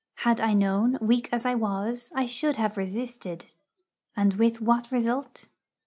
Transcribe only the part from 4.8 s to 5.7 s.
result?